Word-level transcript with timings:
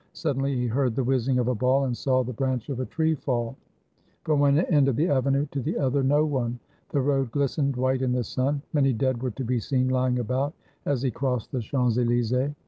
Suddenly 0.13 0.55
he 0.55 0.65
heard 0.65 0.95
the 0.95 1.03
whizzing 1.03 1.37
of 1.37 1.47
a 1.47 1.53
ball 1.53 1.83
and 1.85 1.95
saw 1.95 2.23
the 2.23 2.33
branch 2.33 2.69
of 2.69 2.79
a 2.79 2.87
tree 2.87 3.13
fall. 3.13 3.55
From 4.23 4.39
one 4.39 4.57
end 4.61 4.87
of 4.87 4.95
the 4.95 5.07
avenue 5.07 5.45
to 5.51 5.61
the 5.61 5.77
other, 5.77 6.01
no 6.01 6.25
one; 6.25 6.57
the 6.89 6.99
road 7.01 7.29
gUstened 7.31 7.75
white 7.75 8.01
in 8.01 8.11
the 8.11 8.23
sun. 8.23 8.63
Many 8.73 8.93
dead 8.93 9.21
were 9.21 9.29
to 9.29 9.43
be 9.45 9.59
seen 9.59 9.89
lying 9.89 10.17
about 10.17 10.53
as 10.87 11.03
he 11.03 11.11
crossed 11.11 11.51
the 11.51 11.59
Champs 11.61 11.99
Elysees. 11.99 12.55